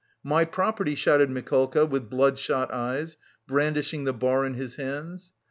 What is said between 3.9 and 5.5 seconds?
the bar in his hands.